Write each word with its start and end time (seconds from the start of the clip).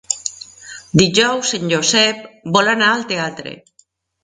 Dijous 1.01 1.51
en 1.59 1.69
Josep 1.75 2.25
vol 2.59 2.73
anar 2.75 2.91
al 2.97 3.07
teatre. 3.15 3.57